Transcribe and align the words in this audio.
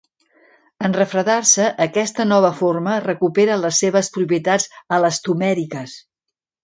En 0.87 0.95
refredar-se, 0.99 1.67
aquesta 1.85 2.25
nova 2.29 2.51
forma 2.61 2.95
recupera 3.05 3.59
les 3.67 3.83
seves 3.85 4.13
propietats 4.17 4.67
elastomèriques. 4.99 5.95